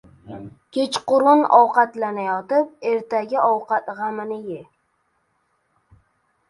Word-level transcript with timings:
•Kechqurun 0.77 1.41
ovqatlanayotib 1.57 2.73
ertangi 2.93 3.41
ovqat 3.51 3.93
g‘amini 4.01 4.41
ye. 4.55 4.61